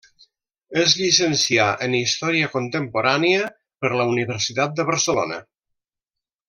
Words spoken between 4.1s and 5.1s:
Universitat de